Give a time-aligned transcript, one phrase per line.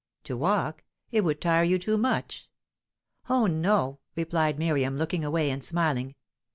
[0.23, 0.83] "To walk?
[1.11, 2.49] It would tire you too much."
[3.29, 6.15] "Oh no!" replied Miriam, looking away and smiling.